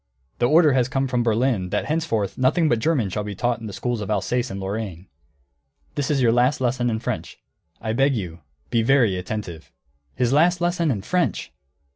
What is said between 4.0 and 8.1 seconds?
of Alsace and Lorraine. This is your last lesson in French. I